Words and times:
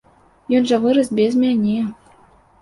Ён 0.59 0.63
жа 0.71 0.79
вырас 0.85 1.11
без 1.19 1.37
мяне. 1.43 1.77